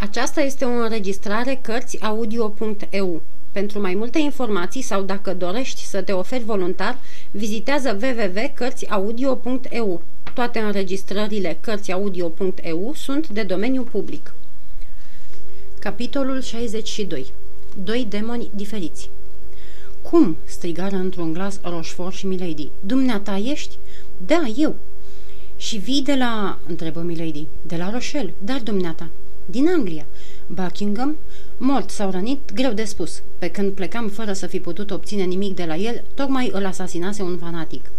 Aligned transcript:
Aceasta 0.00 0.40
este 0.40 0.64
o 0.64 0.68
înregistrare 0.68 1.58
Cărțiaudio.eu. 1.62 3.22
Pentru 3.52 3.80
mai 3.80 3.94
multe 3.94 4.18
informații 4.18 4.82
sau 4.82 5.02
dacă 5.02 5.34
dorești 5.34 5.84
să 5.84 6.02
te 6.02 6.12
oferi 6.12 6.44
voluntar, 6.44 6.98
vizitează 7.30 7.98
www.cărțiaudio.eu. 8.02 10.02
Toate 10.34 10.58
înregistrările 10.58 11.58
Cărțiaudio.eu 11.60 12.92
sunt 12.94 13.28
de 13.28 13.42
domeniu 13.42 13.82
public. 13.82 14.34
Capitolul 15.78 16.42
62. 16.42 17.26
Doi 17.84 18.06
demoni 18.08 18.50
diferiți 18.54 19.10
Cum?" 20.02 20.36
strigară 20.44 20.96
într-un 20.96 21.32
glas 21.32 21.58
Rochefort 21.62 22.14
și 22.14 22.26
Milady. 22.26 22.68
Dumneata 22.80 23.36
ești?" 23.36 23.78
Da, 24.26 24.42
eu." 24.56 24.74
Și 25.56 25.76
vii 25.76 26.02
de 26.02 26.14
la..." 26.14 26.58
întrebă 26.66 27.00
Milady. 27.00 27.46
De 27.62 27.76
la 27.76 27.90
Rochelle, 27.90 28.34
dar 28.38 28.60
dumneata." 28.60 29.08
Din 29.50 29.68
Anglia. 29.68 30.06
Buckingham, 30.46 31.16
mort 31.56 31.90
sau 31.90 32.10
rănit, 32.10 32.52
greu 32.54 32.72
de 32.72 32.84
spus. 32.84 33.22
Pe 33.38 33.48
când 33.48 33.72
plecam 33.72 34.08
fără 34.08 34.32
să 34.32 34.46
fi 34.46 34.60
putut 34.60 34.90
obține 34.90 35.22
nimic 35.22 35.54
de 35.54 35.64
la 35.64 35.76
el, 35.76 36.04
tocmai 36.14 36.50
îl 36.52 36.66
asasinase 36.66 37.22
un 37.22 37.38
fanatic. 37.38 37.90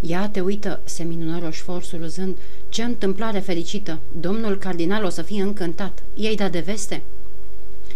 Ia 0.00 0.28
te 0.28 0.40
uită, 0.40 0.80
se 0.84 1.02
minună 1.02 1.38
Rochefort 1.38 1.84
surâzând. 1.84 2.36
Ce 2.68 2.82
întâmplare 2.82 3.38
fericită! 3.38 3.98
Domnul 4.20 4.58
cardinal 4.58 5.04
o 5.04 5.08
să 5.08 5.22
fie 5.22 5.42
încântat. 5.42 6.02
I-ai 6.14 6.34
dat 6.34 6.52
de 6.52 6.60
veste? 6.60 7.02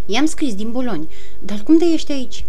I-am 0.07 0.27
scris 0.27 0.55
din 0.55 0.71
Buloni. 0.71 1.09
Dar 1.39 1.63
cum 1.63 1.79
de 1.79 1.85
ești 1.93 2.13
aici? 2.13 2.45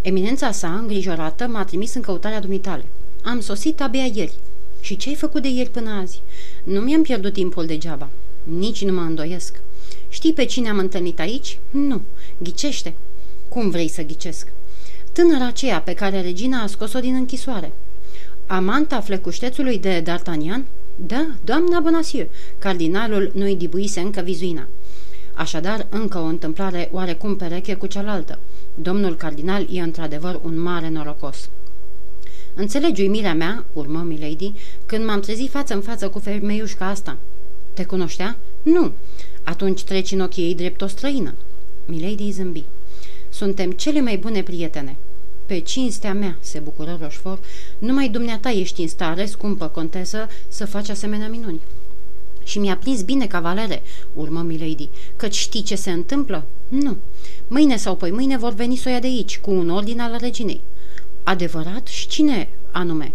Eminența 0.00 0.50
sa, 0.50 0.74
îngrijorată, 0.74 1.46
m-a 1.46 1.64
trimis 1.64 1.94
în 1.94 2.02
căutarea 2.02 2.40
dumitale. 2.40 2.84
Am 3.22 3.40
sosit 3.40 3.80
abia 3.80 4.04
ieri. 4.04 4.34
Și 4.80 4.96
ce 4.96 5.08
ai 5.08 5.14
făcut 5.14 5.42
de 5.42 5.48
ieri 5.48 5.70
până 5.70 5.90
azi? 5.90 6.20
Nu 6.64 6.80
mi-am 6.80 7.02
pierdut 7.02 7.32
timpul 7.32 7.66
degeaba. 7.66 8.08
Nici 8.42 8.84
nu 8.84 8.92
mă 8.92 9.00
îndoiesc. 9.00 9.60
Știi 10.08 10.32
pe 10.32 10.44
cine 10.44 10.68
am 10.68 10.78
întâlnit 10.78 11.20
aici? 11.20 11.58
Nu. 11.70 12.00
Ghicește. 12.38 12.94
Cum 13.48 13.70
vrei 13.70 13.88
să 13.88 14.02
ghicesc? 14.02 14.48
Tânăra 15.12 15.46
aceea 15.46 15.80
pe 15.80 15.92
care 15.92 16.20
regina 16.20 16.62
a 16.62 16.66
scos-o 16.66 16.98
din 16.98 17.14
închisoare. 17.14 17.72
Amanta 18.46 19.00
flecuștețului 19.00 19.78
de 19.78 20.02
D'Artagnan? 20.02 20.64
Da, 20.94 21.26
doamna 21.44 21.80
Bonacieux. 21.80 22.30
Cardinalul 22.58 23.30
nu-i 23.34 23.56
dibuise 23.56 24.00
încă 24.00 24.20
vizuina. 24.20 24.66
Așadar, 25.34 25.86
încă 25.88 26.18
o 26.18 26.24
întâmplare 26.24 26.88
oarecum 26.92 27.36
pereche 27.36 27.74
cu 27.74 27.86
cealaltă. 27.86 28.38
Domnul 28.74 29.16
cardinal 29.16 29.66
e 29.72 29.80
într-adevăr 29.80 30.40
un 30.44 30.58
mare 30.60 30.88
norocos. 30.88 31.48
Înțelegi 32.54 33.00
uimirea 33.00 33.34
mea, 33.34 33.64
urmă 33.72 33.98
Milady, 33.98 34.52
când 34.86 35.04
m-am 35.04 35.20
trezit 35.20 35.50
față 35.50 35.74
în 35.74 35.80
față 35.80 36.08
cu 36.08 36.18
femeiușca 36.18 36.86
asta. 36.86 37.16
Te 37.72 37.84
cunoștea? 37.84 38.36
Nu. 38.62 38.92
Atunci 39.46 39.84
treci 39.84 40.12
în 40.12 40.20
ochii 40.20 40.44
ei 40.44 40.54
drept 40.54 40.82
o 40.82 40.86
străină. 40.86 41.34
Milady 41.84 42.30
zâmbi. 42.30 42.64
Suntem 43.28 43.72
cele 43.72 44.00
mai 44.00 44.16
bune 44.16 44.42
prietene. 44.42 44.96
Pe 45.46 45.58
cinstea 45.58 46.14
mea, 46.14 46.36
se 46.40 46.58
bucură 46.58 46.98
Roșfor, 47.02 47.38
numai 47.78 48.08
dumneata 48.08 48.50
ești 48.50 48.80
în 48.80 48.88
stare, 48.88 49.26
scumpă 49.26 49.66
contesă, 49.66 50.28
să 50.48 50.66
faci 50.66 50.88
asemenea 50.88 51.28
minuni. 51.28 51.60
Și 52.44 52.58
mi-a 52.58 52.76
prins 52.76 53.02
bine, 53.02 53.26
cavalere, 53.26 53.82
urmă 54.14 54.42
Milady, 54.42 54.88
căci 55.16 55.34
știi 55.34 55.62
ce 55.62 55.74
se 55.74 55.90
întâmplă? 55.90 56.44
Nu. 56.68 56.96
Mâine 57.48 57.76
sau 57.76 57.96
poi 57.96 58.10
mâine 58.10 58.36
vor 58.36 58.52
veni 58.52 58.76
soia 58.76 59.00
de 59.00 59.06
aici, 59.06 59.38
cu 59.38 59.50
un 59.50 59.70
ordin 59.70 60.00
al 60.00 60.16
reginei. 60.20 60.60
Adevărat? 61.22 61.86
Și 61.86 62.06
cine 62.06 62.48
anume? 62.70 63.12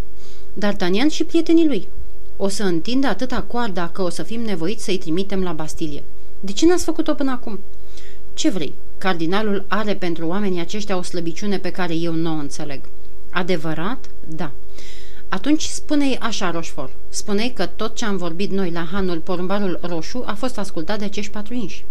D'Artagnan 0.60 1.10
și 1.10 1.24
prietenii 1.24 1.68
lui. 1.68 1.88
O 2.38 2.48
să 2.48 2.64
întindă 2.64 3.08
atâta 3.08 3.42
coarda 3.42 3.90
că 3.90 4.02
o 4.02 4.10
să 4.10 4.24
fim 4.24 4.42
nevoiți 4.42 4.84
să-i 4.84 4.98
trimitem 4.98 5.44
la 5.44 5.52
Bastilie. 5.52 6.04
De 6.44 6.52
ce 6.52 6.66
n-ați 6.66 6.84
făcut-o 6.84 7.14
până 7.14 7.32
acum? 7.32 7.60
Ce 8.34 8.50
vrei? 8.50 8.74
Cardinalul 8.98 9.66
are 9.68 9.96
pentru 9.96 10.28
oamenii 10.28 10.60
aceștia 10.60 10.98
o 10.98 11.02
slăbiciune 11.02 11.58
pe 11.58 11.72
care 11.72 11.96
eu 11.96 12.14
nu 12.14 12.30
o 12.30 12.40
înțeleg. 12.40 12.80
Adevărat? 13.30 14.10
Da. 14.28 14.52
Atunci 15.30 15.64
spune-i 15.64 16.18
așa, 16.18 16.52
Roșfor. 16.52 16.90
spune 17.10 17.50
că 17.50 17.66
tot 17.66 17.96
ce 17.96 18.06
am 18.06 18.18
vorbit 18.18 18.52
noi 18.52 18.72
la 18.72 18.88
Hanul 18.92 19.20
Porumbarul 19.20 19.80
Roșu 19.82 20.24
a 20.26 20.34
fost 20.34 20.58
ascultat 20.58 21.00
de 21.00 21.06
acești 21.06 21.32
patru 21.32 21.54
inși. 21.54 21.86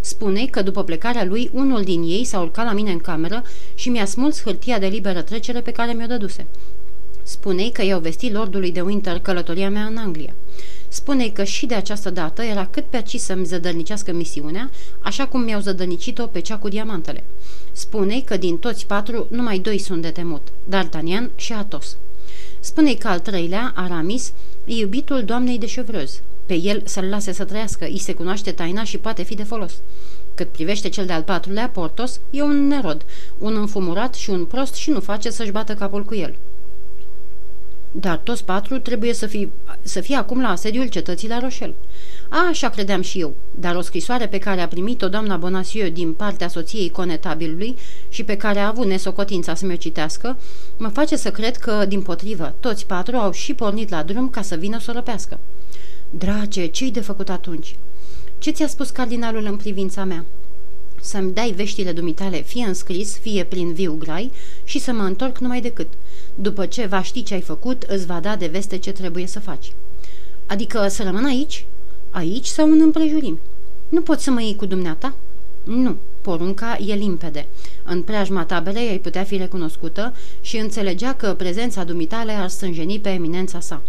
spune 0.00 0.46
că 0.46 0.62
după 0.62 0.84
plecarea 0.84 1.24
lui, 1.24 1.50
unul 1.52 1.82
din 1.82 2.02
ei 2.02 2.24
s-a 2.24 2.40
urcat 2.40 2.64
la 2.64 2.72
mine 2.72 2.90
în 2.90 2.98
cameră 2.98 3.42
și 3.74 3.88
mi-a 3.88 4.04
smuls 4.04 4.42
hârtia 4.42 4.78
de 4.78 4.86
liberă 4.86 5.22
trecere 5.22 5.60
pe 5.60 5.70
care 5.70 5.92
mi-o 5.92 6.06
dăduse. 6.06 6.46
Spune 7.26 7.68
că 7.68 7.84
i-au 7.84 8.00
vestit 8.00 8.32
lordului 8.32 8.72
de 8.72 8.80
Winter 8.80 9.18
călătoria 9.18 9.70
mea 9.70 9.84
în 9.84 9.96
Anglia. 9.96 10.34
spune 10.88 11.28
că 11.28 11.44
și 11.44 11.66
de 11.66 11.74
această 11.74 12.10
dată 12.10 12.42
era 12.42 12.66
cât 12.66 12.84
pe 12.84 12.96
aci 12.96 13.16
să-mi 13.16 13.44
zădărnicească 13.44 14.12
misiunea, 14.12 14.70
așa 15.00 15.26
cum 15.26 15.40
mi-au 15.40 15.60
zădărnicit-o 15.60 16.26
pe 16.26 16.40
cea 16.40 16.56
cu 16.56 16.68
diamantele. 16.68 17.24
spune 17.72 18.20
că 18.20 18.36
din 18.36 18.58
toți 18.58 18.86
patru 18.86 19.26
numai 19.30 19.58
doi 19.58 19.78
sunt 19.78 20.02
de 20.02 20.10
temut, 20.10 20.48
D'Artagnan 20.68 21.30
și 21.34 21.52
Atos. 21.52 21.96
spune 22.60 22.94
că 22.94 23.08
al 23.08 23.20
treilea, 23.20 23.72
Aramis, 23.76 24.32
e 24.64 24.74
iubitul 24.74 25.24
doamnei 25.24 25.58
de 25.58 25.66
Chevreuse. 25.66 26.20
Pe 26.46 26.54
el 26.54 26.82
să-l 26.84 27.04
lase 27.04 27.32
să 27.32 27.44
trăiască, 27.44 27.84
îi 27.84 27.98
se 27.98 28.12
cunoaște 28.12 28.50
taina 28.50 28.84
și 28.84 28.98
poate 28.98 29.22
fi 29.22 29.34
de 29.34 29.42
folos. 29.42 29.72
Cât 30.34 30.48
privește 30.48 30.88
cel 30.88 31.06
de-al 31.06 31.22
patrulea, 31.22 31.68
Portos, 31.68 32.20
e 32.30 32.42
un 32.42 32.66
nerod, 32.66 33.04
un 33.38 33.56
înfumurat 33.56 34.14
și 34.14 34.30
un 34.30 34.44
prost 34.44 34.74
și 34.74 34.90
nu 34.90 35.00
face 35.00 35.30
să-și 35.30 35.50
bată 35.50 35.74
capul 35.74 36.04
cu 36.04 36.14
el. 36.14 36.34
Dar 38.00 38.16
toți 38.16 38.44
patru 38.44 38.78
trebuie 38.78 39.12
să, 39.12 39.26
fi, 39.26 39.48
să 39.82 40.00
fie 40.00 40.16
acum 40.16 40.40
la 40.40 40.48
asediul 40.48 40.86
cetății 40.86 41.28
la 41.28 41.38
Roșel. 41.38 41.74
A, 42.28 42.46
așa 42.48 42.68
credeam 42.68 43.00
și 43.00 43.20
eu, 43.20 43.34
dar 43.50 43.74
o 43.74 43.80
scrisoare 43.80 44.28
pe 44.28 44.38
care 44.38 44.60
a 44.60 44.68
primit-o 44.68 45.08
doamna 45.08 45.36
Bonacieux 45.36 45.92
din 45.92 46.12
partea 46.12 46.48
soției 46.48 46.90
conetabilului 46.90 47.76
și 48.08 48.24
pe 48.24 48.36
care 48.36 48.58
a 48.58 48.66
avut 48.66 48.86
nesocotința 48.86 49.54
să 49.54 49.66
mi-o 49.66 49.76
citească, 49.76 50.36
mă 50.76 50.88
face 50.88 51.16
să 51.16 51.30
cred 51.30 51.56
că, 51.56 51.84
din 51.88 52.02
potrivă, 52.02 52.54
toți 52.60 52.86
patru 52.86 53.16
au 53.16 53.30
și 53.30 53.54
pornit 53.54 53.88
la 53.88 54.02
drum 54.02 54.28
ca 54.28 54.42
să 54.42 54.54
vină 54.54 54.78
să 54.80 54.90
o 54.90 54.94
răpească. 54.94 55.38
Drace, 56.10 56.66
ce-i 56.66 56.90
de 56.90 57.00
făcut 57.00 57.28
atunci? 57.28 57.76
Ce 58.38 58.50
ți-a 58.50 58.66
spus 58.66 58.90
cardinalul 58.90 59.44
în 59.44 59.56
privința 59.56 60.04
mea? 60.04 60.24
Să-mi 61.06 61.32
dai 61.32 61.50
veștile 61.50 61.92
dumitale 61.92 62.42
fie 62.42 62.64
în 62.64 62.74
scris, 62.74 63.18
fie 63.18 63.44
prin 63.44 63.72
viu 63.72 63.96
grai 63.98 64.30
și 64.64 64.78
să 64.78 64.92
mă 64.92 65.02
întorc 65.02 65.38
numai 65.38 65.60
decât. 65.60 65.88
După 66.34 66.66
ce 66.66 66.86
va 66.86 67.02
ști 67.02 67.22
ce 67.22 67.34
ai 67.34 67.40
făcut, 67.40 67.82
îți 67.82 68.06
va 68.06 68.20
da 68.20 68.36
de 68.36 68.46
veste 68.46 68.78
ce 68.78 68.92
trebuie 68.92 69.26
să 69.26 69.40
faci. 69.40 69.72
Adică 70.46 70.88
să 70.88 71.02
rămân 71.02 71.24
aici? 71.24 71.66
Aici 72.10 72.46
sau 72.46 72.70
în 72.70 72.80
împrejurim? 72.80 73.38
Nu 73.88 74.00
poți 74.00 74.24
să 74.24 74.30
mă 74.30 74.42
iei 74.42 74.56
cu 74.56 74.66
dumneata? 74.66 75.14
Nu, 75.64 75.96
porunca 76.20 76.78
e 76.86 76.94
limpede. 76.94 77.46
În 77.84 78.02
preajma 78.02 78.44
tabelei 78.44 78.88
ai 78.88 78.98
putea 78.98 79.24
fi 79.24 79.36
recunoscută 79.36 80.14
și 80.40 80.56
înțelegea 80.56 81.12
că 81.12 81.34
prezența 81.34 81.84
dumitale 81.84 82.32
ar 82.32 82.48
stânjeni 82.48 83.00
pe 83.00 83.08
eminența 83.08 83.60
sa. 83.60 83.82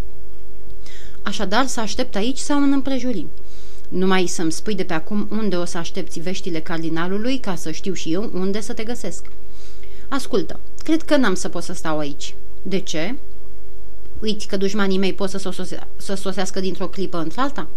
Așadar, 1.21 1.65
să 1.65 1.79
aștept 1.79 2.15
aici 2.15 2.37
sau 2.37 2.63
în 2.63 2.71
împrejurim. 2.71 3.29
Numai 3.87 4.25
să-mi 4.27 4.51
spui 4.51 4.75
de 4.75 4.83
pe 4.83 4.93
acum 4.93 5.27
unde 5.31 5.55
o 5.55 5.65
să 5.65 5.77
aștepți 5.77 6.19
veștile 6.19 6.59
cardinalului 6.59 7.37
ca 7.37 7.55
să 7.55 7.71
știu 7.71 7.93
și 7.93 8.13
eu 8.13 8.29
unde 8.33 8.61
să 8.61 8.73
te 8.73 8.83
găsesc. 8.83 9.25
Ascultă, 10.07 10.59
cred 10.83 11.01
că 11.01 11.15
n-am 11.15 11.35
să 11.35 11.49
pot 11.49 11.63
să 11.63 11.73
stau 11.73 11.97
aici. 11.97 12.35
De 12.61 12.79
ce? 12.79 13.15
Uiți 14.19 14.47
că 14.47 14.57
dușmanii 14.57 14.97
mei 14.97 15.13
pot 15.13 15.29
să, 15.29 15.37
sosea, 15.37 15.87
să 15.97 16.13
sosească 16.13 16.59
dintr-o 16.59 16.87
clipă 16.87 17.17
într-alta? 17.17 17.67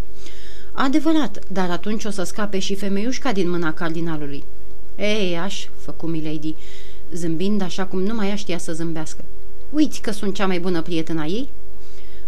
Adevărat, 0.73 1.39
dar 1.49 1.71
atunci 1.71 2.05
o 2.05 2.11
să 2.11 2.23
scape 2.23 2.59
și 2.59 2.75
femeiușca 2.75 3.33
din 3.33 3.51
mâna 3.51 3.75
cardinalului. 3.75 4.45
Ei, 4.97 5.39
aș, 5.39 5.67
făcu 5.77 6.07
Milady, 6.07 6.55
zâmbind 7.13 7.63
așa 7.63 7.85
cum 7.85 8.03
nu 8.03 8.15
mai 8.15 8.37
știa 8.37 8.59
să 8.59 8.73
zâmbească. 8.73 9.25
Uiți 9.71 10.01
că 10.01 10.11
sunt 10.11 10.35
cea 10.35 10.47
mai 10.47 10.61
bună 10.61 10.83
prietena 10.83 11.25
ei? 11.25 11.49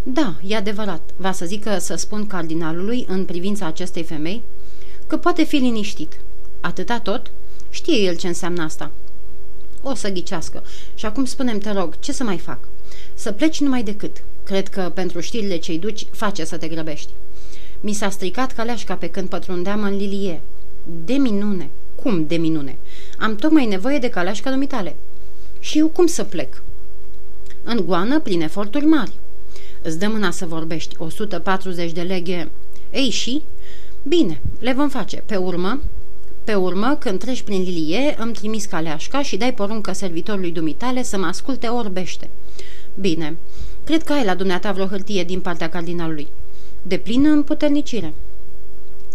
Da, 0.02 0.34
e 0.46 0.56
adevărat. 0.56 1.10
Va 1.16 1.32
să 1.32 1.44
zică 1.44 1.78
să 1.78 1.94
spun 1.94 2.26
cardinalului 2.26 3.04
în 3.08 3.24
privința 3.24 3.66
acestei 3.66 4.02
femei 4.02 4.42
că 5.06 5.16
poate 5.16 5.44
fi 5.44 5.56
liniștit. 5.56 6.12
Atâta 6.60 7.00
tot? 7.00 7.30
Știe 7.70 8.02
el 8.02 8.16
ce 8.16 8.26
înseamnă 8.26 8.62
asta. 8.62 8.90
O 9.82 9.94
să 9.94 10.10
ghicească. 10.10 10.62
Și 10.94 11.06
acum 11.06 11.24
spunem, 11.24 11.58
te 11.58 11.70
rog, 11.70 11.98
ce 11.98 12.12
să 12.12 12.24
mai 12.24 12.38
fac? 12.38 12.58
Să 13.14 13.32
pleci 13.32 13.60
numai 13.60 13.82
decât. 13.82 14.22
Cred 14.44 14.68
că 14.68 14.90
pentru 14.94 15.20
știrile 15.20 15.56
ce-i 15.56 15.78
duci 15.78 16.06
face 16.10 16.44
să 16.44 16.56
te 16.56 16.68
grăbești. 16.68 17.10
Mi 17.80 17.92
s-a 17.92 18.10
stricat 18.10 18.52
caleașca 18.52 18.94
pe 18.94 19.06
când 19.06 19.28
pătrundeam 19.28 19.82
în 19.82 19.96
lilie. 19.96 20.40
De 21.04 21.12
minune. 21.12 21.70
Cum 21.94 22.26
de 22.26 22.36
minune? 22.36 22.78
Am 23.18 23.36
tocmai 23.36 23.66
nevoie 23.66 23.98
de 23.98 24.08
caleașca 24.08 24.50
dumitale. 24.50 24.96
Și 25.60 25.78
eu 25.78 25.88
cum 25.88 26.06
să 26.06 26.24
plec? 26.24 26.62
În 27.62 27.84
goană, 27.86 28.20
prin 28.20 28.40
eforturi 28.40 28.84
mari. 28.84 29.12
Îți 29.82 29.98
dă 29.98 30.08
mâna 30.08 30.30
să 30.30 30.46
vorbești. 30.46 30.94
140 30.98 31.92
de 31.92 32.02
leghe. 32.02 32.50
Ei 32.90 33.10
și? 33.10 33.42
Bine, 34.02 34.40
le 34.58 34.72
vom 34.72 34.88
face. 34.88 35.22
Pe 35.26 35.36
urmă, 35.36 35.80
pe 36.44 36.54
urmă, 36.54 36.96
când 36.98 37.18
treci 37.18 37.42
prin 37.42 37.62
lilie, 37.62 38.14
îmi 38.18 38.32
trimis 38.32 38.64
caleașca 38.64 39.22
și 39.22 39.36
dai 39.36 39.54
poruncă 39.54 39.92
servitorului 39.92 40.50
dumitale 40.50 41.02
să 41.02 41.18
mă 41.18 41.26
asculte 41.26 41.66
orbește. 41.66 42.30
Bine, 42.94 43.36
cred 43.84 44.02
că 44.02 44.12
ai 44.12 44.24
la 44.24 44.34
dumneata 44.34 44.72
vreo 44.72 44.86
hârtie 44.86 45.24
din 45.24 45.40
partea 45.40 45.68
cardinalului. 45.68 46.28
De 46.82 46.96
plină 46.96 47.28
împuternicire. 47.28 48.12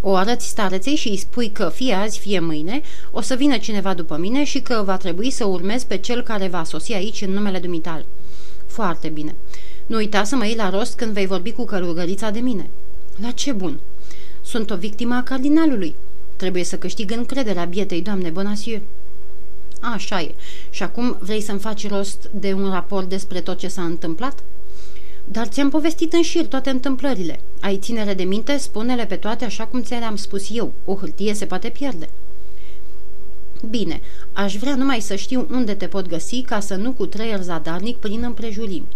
O 0.01 0.15
arăți 0.15 0.47
stareței 0.47 0.95
și 0.95 1.07
îi 1.07 1.17
spui 1.17 1.49
că 1.49 1.69
fie 1.73 1.93
azi, 1.93 2.19
fie 2.19 2.39
mâine 2.39 2.81
o 3.11 3.21
să 3.21 3.35
vină 3.35 3.57
cineva 3.57 3.93
după 3.93 4.17
mine 4.17 4.43
și 4.43 4.59
că 4.59 4.81
va 4.85 4.97
trebui 4.97 5.29
să 5.29 5.45
urmez 5.45 5.83
pe 5.83 5.97
cel 5.97 6.21
care 6.21 6.47
va 6.47 6.63
sosi 6.63 6.93
aici 6.93 7.21
în 7.21 7.31
numele 7.31 7.59
dumitale. 7.59 8.05
Foarte 8.65 9.07
bine. 9.07 9.35
Nu 9.87 9.95
uita 9.95 10.23
să 10.23 10.35
mă 10.35 10.45
iei 10.45 10.55
la 10.55 10.69
rost 10.69 10.95
când 10.95 11.13
vei 11.13 11.25
vorbi 11.25 11.51
cu 11.51 11.65
călugărița 11.65 12.29
de 12.29 12.39
mine. 12.39 12.69
La 13.21 13.31
ce 13.31 13.51
bun? 13.51 13.79
Sunt 14.43 14.69
o 14.69 14.75
victimă 14.75 15.15
a 15.15 15.23
cardinalului. 15.23 15.95
Trebuie 16.35 16.63
să 16.63 16.77
câștig 16.77 17.11
încrederea 17.11 17.65
bietei 17.65 18.01
doamne 18.01 18.29
Bonasieu. 18.29 18.81
Așa 19.81 20.21
e. 20.21 20.35
Și 20.69 20.83
acum 20.83 21.17
vrei 21.19 21.41
să-mi 21.41 21.59
faci 21.59 21.87
rost 21.87 22.29
de 22.33 22.53
un 22.53 22.69
raport 22.69 23.09
despre 23.09 23.41
tot 23.41 23.57
ce 23.57 23.67
s-a 23.67 23.83
întâmplat? 23.83 24.43
Dar 25.23 25.47
ți-am 25.47 25.69
povestit 25.69 26.13
în 26.13 26.21
șir 26.21 26.45
toate 26.45 26.69
întâmplările. 26.69 27.39
Ai 27.59 27.77
ținere 27.77 28.13
de 28.13 28.23
minte? 28.23 28.57
Spune-le 28.57 29.05
pe 29.05 29.15
toate 29.15 29.45
așa 29.45 29.65
cum 29.65 29.81
ți 29.81 29.93
le-am 29.93 30.15
spus 30.15 30.47
eu. 30.51 30.73
O 30.85 30.95
hârtie 30.95 31.33
se 31.33 31.45
poate 31.45 31.69
pierde. 31.69 32.09
Bine, 33.69 34.01
aș 34.33 34.55
vrea 34.55 34.75
numai 34.75 34.99
să 34.99 35.15
știu 35.15 35.47
unde 35.51 35.73
te 35.73 35.87
pot 35.87 36.07
găsi 36.07 36.41
ca 36.41 36.59
să 36.59 36.75
nu 36.75 36.91
cu 36.91 37.05
trăier 37.05 37.41
zadarnic 37.41 37.97
prin 37.97 38.23
împrejurimi. 38.23 38.87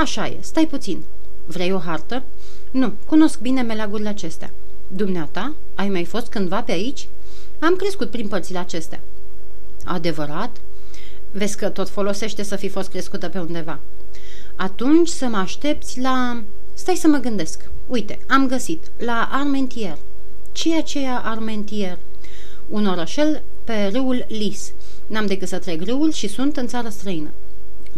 Așa 0.00 0.26
e, 0.26 0.36
stai 0.40 0.66
puțin. 0.66 1.04
Vrei 1.46 1.72
o 1.72 1.78
hartă? 1.78 2.22
Nu, 2.70 2.92
cunosc 3.06 3.40
bine 3.40 3.62
meleagurile 3.62 4.08
acestea. 4.08 4.50
Dumneata, 4.88 5.54
ai 5.74 5.88
mai 5.88 6.04
fost 6.04 6.26
cândva 6.26 6.62
pe 6.62 6.72
aici? 6.72 7.08
Am 7.58 7.76
crescut 7.76 8.10
prin 8.10 8.28
părțile 8.28 8.58
acestea. 8.58 9.00
Adevărat? 9.84 10.60
Vezi 11.30 11.56
că 11.56 11.68
tot 11.68 11.88
folosește 11.88 12.42
să 12.42 12.56
fi 12.56 12.68
fost 12.68 12.88
crescută 12.88 13.28
pe 13.28 13.38
undeva. 13.38 13.78
Atunci 14.56 15.08
să 15.08 15.26
mă 15.26 15.36
aștepți 15.36 16.00
la... 16.00 16.42
Stai 16.74 16.94
să 16.94 17.08
mă 17.08 17.18
gândesc. 17.18 17.70
Uite, 17.86 18.18
am 18.28 18.46
găsit. 18.46 18.90
La 18.96 19.28
Armentier. 19.32 19.98
Ce 20.52 20.74
e 20.74 20.78
aceea 20.78 21.18
Armentier? 21.18 21.98
Un 22.68 22.86
orășel 22.86 23.42
pe 23.64 23.90
râul 23.92 24.24
Lis. 24.28 24.72
N-am 25.06 25.26
decât 25.26 25.48
să 25.48 25.58
trec 25.58 25.84
râul 25.84 26.12
și 26.12 26.28
sunt 26.28 26.56
în 26.56 26.66
țară 26.66 26.88
străină. 26.88 27.30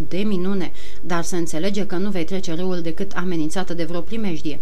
De 0.09 0.19
minune, 0.19 0.73
dar 1.01 1.23
se 1.23 1.37
înțelege 1.37 1.87
că 1.87 1.97
nu 1.97 2.11
vei 2.11 2.25
trece 2.25 2.55
râul 2.55 2.81
decât 2.81 3.13
amenințată 3.13 3.75
de 3.75 3.85
vreo 3.85 4.01
primejdie. 4.01 4.61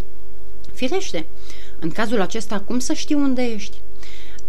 Firește, 0.73 1.25
în 1.79 1.89
cazul 1.89 2.21
acesta 2.21 2.59
cum 2.59 2.79
să 2.79 2.93
știu 2.93 3.19
unde 3.19 3.41
ești? 3.41 3.81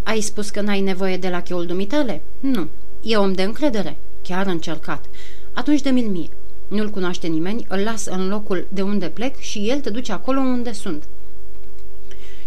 Ai 0.02 0.20
spus 0.20 0.50
că 0.50 0.60
n-ai 0.60 0.80
nevoie 0.80 1.16
de 1.16 1.28
la 1.28 1.42
cheul 1.42 1.66
dumitale? 1.66 2.22
Nu. 2.40 2.68
E 3.02 3.16
om 3.16 3.32
de 3.32 3.42
încredere. 3.42 3.96
Chiar 4.22 4.46
încercat. 4.46 5.04
Atunci 5.52 5.80
de 5.80 5.90
mil 5.90 6.08
mie. 6.08 6.28
Nu-l 6.68 6.90
cunoaște 6.90 7.26
nimeni, 7.26 7.66
îl 7.68 7.78
las 7.78 8.06
în 8.06 8.28
locul 8.28 8.66
de 8.68 8.82
unde 8.82 9.08
plec 9.08 9.38
și 9.38 9.68
el 9.68 9.80
te 9.80 9.90
duce 9.90 10.12
acolo 10.12 10.40
unde 10.40 10.72
sunt. 10.72 11.04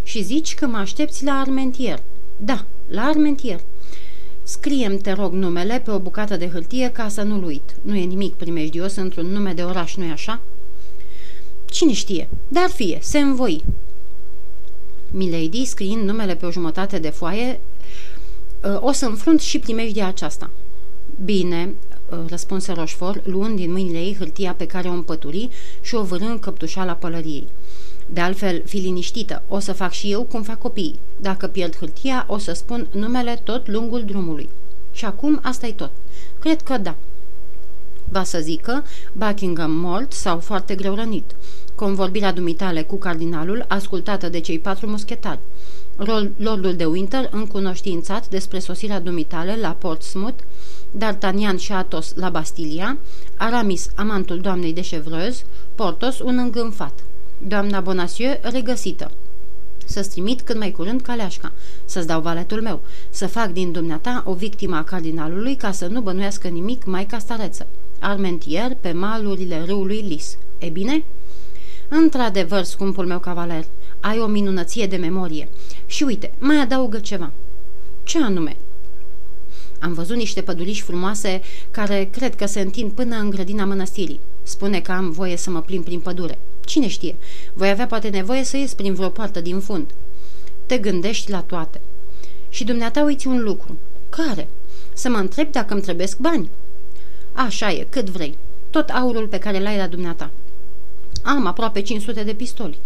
Și 0.04 0.24
zici 0.24 0.56
că 0.56 0.68
mă 0.68 0.78
aștepți 0.78 1.24
la 1.24 1.32
Armentier. 1.32 2.02
Da, 2.38 2.66
la 2.88 3.02
Armentier. 3.02 3.60
Scriem, 4.44 4.98
te 4.98 5.12
rog, 5.12 5.34
numele 5.34 5.80
pe 5.80 5.92
o 5.92 6.00
bucată 6.00 6.38
de 6.38 6.50
hârtie 6.50 6.92
ca 6.92 7.08
să 7.08 7.22
nu-l 7.22 7.44
uit. 7.44 7.76
Nu 7.82 7.96
e 7.96 8.04
nimic 8.04 8.34
primejdios 8.34 8.96
într-un 8.96 9.26
nume 9.26 9.54
de 9.54 9.64
oraș, 9.64 9.96
nu-i 9.96 10.12
așa? 10.12 10.40
Cine 11.66 11.94
știe, 11.94 12.30
dar 12.48 12.70
fie, 12.70 13.00
se 13.02 13.20
învoi. 13.20 13.64
Milady, 15.12 15.66
scriind 15.66 16.04
numele 16.04 16.36
pe 16.36 16.46
o 16.46 16.52
jumătate 16.52 17.00
de 17.00 17.10
foaie, 17.10 17.60
ă, 18.64 18.80
o 18.84 18.92
să 18.92 19.06
înfrunt 19.06 19.40
și 19.40 19.60
primejdia 19.60 20.08
aceasta. 20.08 20.50
Bine, 21.24 21.74
ă, 22.12 22.26
răspunse 22.30 22.72
Roșfor, 22.72 23.22
luând 23.26 23.56
din 23.56 23.72
mâinile 23.72 24.00
ei 24.00 24.16
hârtia 24.16 24.54
pe 24.54 24.66
care 24.66 24.88
o 24.88 24.92
împături 24.92 25.50
și 25.82 25.96
o 25.96 26.04
vârând 26.04 26.40
căptușala 26.40 26.94
pălăriei. 26.94 27.48
De 28.14 28.22
altfel, 28.22 28.62
fi 28.66 28.78
liniștită, 28.78 29.44
o 29.48 29.60
să 29.60 29.74
fac 29.74 29.92
și 29.92 30.12
eu 30.12 30.24
cum 30.24 30.44
fac 30.44 30.60
copiii. 30.60 31.00
Dacă 31.22 31.48
pierd 31.48 31.78
hârtia, 31.78 32.26
o 32.28 32.38
să 32.38 32.54
spun 32.54 32.88
numele 32.92 33.42
tot 33.44 33.68
lungul 33.68 34.04
drumului. 34.06 34.50
Și 34.92 35.06
acum 35.06 35.40
asta 35.44 35.68
e 35.68 35.72
tot. 35.72 35.92
Cred 36.40 36.62
că 36.62 36.78
da. 36.78 36.96
Va 38.10 38.24
să 38.24 38.40
zică 38.40 38.84
Buckingham 39.14 39.72
mort 39.72 40.14
sau 40.14 40.40
foarte 40.40 40.76
greu 40.76 40.96
rănit. 40.96 41.36
Convorbirea 41.76 42.34
dumitale 42.34 42.82
cu 42.82 42.96
cardinalul, 42.96 43.66
ascultată 43.68 44.30
de 44.30 44.40
cei 44.40 44.60
patru 44.60 44.90
muschetari. 44.90 45.40
Lordul 46.38 46.76
de 46.76 46.86
Winter, 46.86 47.30
încunoștiințat 47.32 48.30
despre 48.30 48.60
sosirea 48.60 49.00
dumitale 49.00 49.58
la 49.60 49.70
Portsmouth, 49.70 50.44
D'Artagnan 50.98 51.58
și 51.58 51.72
Athos 51.72 52.14
la 52.16 52.30
Bastilia, 52.30 52.98
Aramis, 53.38 53.90
amantul 53.96 54.40
doamnei 54.40 54.74
de 54.74 54.82
Chevreuse, 54.82 55.44
Portos, 55.76 56.20
un 56.20 56.38
îngânfat. 56.38 57.04
Doamna 57.48 57.80
Bonacieux, 57.80 58.40
regăsită. 58.42 59.12
Să-ți 59.86 60.10
trimit 60.10 60.42
cât 60.42 60.58
mai 60.58 60.72
curând 60.72 61.02
caleașca, 61.02 61.52
să-ți 61.86 62.08
dau 62.08 62.22
valetul 62.22 62.62
meu, 62.62 62.82
să 63.10 63.28
fac 63.28 63.52
din 63.52 63.72
dumneata 63.72 64.24
o 64.26 64.34
victimă 64.34 64.76
a 64.76 64.84
cardinalului 64.84 65.56
ca 65.56 65.72
să 65.72 65.88
nu 65.88 66.02
bănuiască 66.02 66.48
nimic 66.48 66.86
mai 66.86 67.06
ca 67.06 67.18
stareță. 67.18 67.68
Armentier 68.00 68.78
pe 68.82 68.92
malurile 68.92 69.64
râului 69.66 70.00
Lis. 70.08 70.38
E 70.58 70.70
bine?" 70.70 71.04
Într-adevăr, 71.88 72.64
scumpul 72.64 73.06
meu 73.06 73.20
cavaler, 73.20 73.66
ai 74.00 74.20
o 74.20 74.26
minunăție 74.26 74.88
de 74.88 74.96
memorie. 74.96 75.50
Și 75.86 76.04
uite, 76.04 76.34
mai 76.40 76.58
adaugă 76.58 77.00
ceva. 77.00 77.32
Ce 78.04 78.24
anume? 78.24 78.56
Am 79.80 79.94
văzut 79.94 80.16
niște 80.16 80.42
păduriși 80.42 80.82
frumoase 80.82 81.42
care 81.72 82.10
cred 82.12 82.36
că 82.36 82.46
se 82.46 82.62
întind 82.62 82.92
până 82.92 83.16
în 83.16 83.30
grădina 83.30 83.66
mănăstirii. 83.66 84.20
Spune 84.44 84.80
că 84.80 84.92
am 84.92 85.12
voie 85.12 85.38
să 85.38 85.50
mă 85.50 85.62
plimb 85.62 85.84
prin 85.84 86.00
pădure. 86.00 86.38
Cine 86.66 86.88
știe, 86.88 87.16
voi 87.54 87.70
avea 87.70 87.88
poate 87.88 88.10
nevoie 88.10 88.44
să 88.44 88.58
ies 88.58 88.74
prin 88.74 88.94
vreo 88.94 89.10
poartă 89.10 89.42
din 89.42 89.60
fund. 89.60 89.94
Te 90.66 90.78
gândești 90.78 91.32
la 91.32 91.42
toate. 91.42 91.82
Și 92.50 92.64
dumneata 92.64 93.02
uiți 93.04 93.28
un 93.28 93.44
lucru. 93.44 93.78
Care? 94.10 94.48
Să 94.94 95.10
mă 95.10 95.18
întreb 95.18 95.52
dacă 95.52 95.74
îmi 95.74 95.82
trebuiesc 95.82 96.18
bani. 96.18 96.50
Așa 97.34 97.72
e, 97.72 97.88
cât 97.90 98.10
vrei. 98.10 98.38
Tot 98.70 98.90
aurul 98.90 99.28
pe 99.28 99.38
care 99.38 99.60
l-ai 99.60 99.78
la 99.78 99.88
dumneata. 99.88 100.32
Am 101.24 101.46
aproape 101.46 101.82
500 101.82 102.24
de 102.24 102.34
pistoli. 102.34 102.78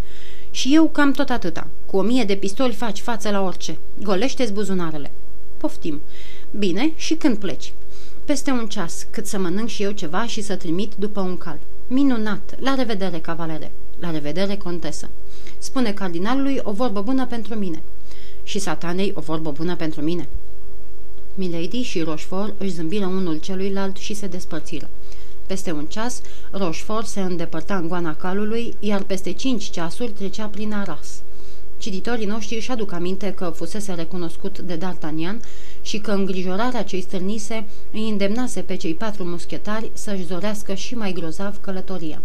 Și 0.51 0.75
eu 0.75 0.89
cam 0.89 1.11
tot 1.11 1.29
atâta. 1.29 1.67
Cu 1.85 1.97
o 1.97 2.01
mie 2.01 2.23
de 2.23 2.35
pistoli 2.35 2.73
faci 2.73 2.99
față 2.99 3.29
la 3.29 3.41
orice. 3.41 3.77
Golește-ți 4.01 4.53
buzunarele. 4.53 5.11
Poftim. 5.57 6.01
Bine, 6.51 6.91
și 6.95 7.15
când 7.15 7.37
pleci? 7.37 7.73
Peste 8.25 8.51
un 8.51 8.67
ceas, 8.67 9.07
cât 9.09 9.25
să 9.25 9.37
mănânc 9.37 9.69
și 9.69 9.83
eu 9.83 9.91
ceva 9.91 10.25
și 10.25 10.41
să 10.41 10.55
trimit 10.55 10.93
după 10.95 11.19
un 11.19 11.37
cal. 11.37 11.59
Minunat! 11.89 12.55
La 12.59 12.75
revedere, 12.75 13.19
cavalere! 13.19 13.71
La 13.99 14.11
revedere, 14.11 14.55
contesă! 14.55 15.09
Spune 15.57 15.91
cardinalului 15.93 16.59
o 16.63 16.71
vorbă 16.71 17.01
bună 17.01 17.25
pentru 17.25 17.55
mine. 17.55 17.81
Și 18.43 18.59
satanei 18.59 19.11
o 19.15 19.21
vorbă 19.21 19.51
bună 19.51 19.75
pentru 19.75 20.01
mine. 20.01 20.29
Milady 21.35 21.81
și 21.81 22.01
Rochefort 22.01 22.61
își 22.61 22.71
zâmbiră 22.71 23.05
unul 23.05 23.37
celuilalt 23.37 23.97
și 23.97 24.13
se 24.13 24.27
despărțiră. 24.27 24.89
Peste 25.45 25.71
un 25.71 25.85
ceas, 25.85 26.21
Rochefort 26.51 27.07
se 27.07 27.21
îndepărta 27.21 27.77
în 27.77 27.87
goana 27.87 28.15
calului, 28.15 28.75
iar 28.79 29.03
peste 29.03 29.31
cinci 29.31 29.69
ceasuri 29.69 30.11
trecea 30.11 30.45
prin 30.45 30.73
Aras. 30.73 31.21
Cititorii 31.87 32.25
noștri 32.25 32.55
își 32.55 32.71
aduc 32.71 32.91
aminte 32.91 33.33
că 33.33 33.45
fusese 33.45 33.93
recunoscut 33.93 34.59
de 34.59 34.77
D'Artagnan 34.77 35.39
și 35.81 35.99
că 35.99 36.11
îngrijorarea 36.11 36.83
ce-i 36.83 37.01
stârnise 37.01 37.65
îi 37.91 38.09
îndemnase 38.09 38.61
pe 38.61 38.75
cei 38.75 38.93
patru 38.93 39.23
muschetari 39.23 39.91
să-și 39.93 40.25
zorească 40.25 40.73
și 40.73 40.95
mai 40.95 41.11
grozav 41.11 41.57
călătoria. 41.61 42.21